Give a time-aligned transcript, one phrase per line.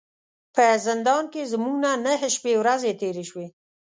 [0.55, 3.47] په زندان کې زموږ نه نهه شپې ورځې تیرې شوې.